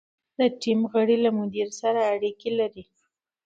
[0.37, 2.83] د ټیم غړي له مدیر سره اړیکې لري.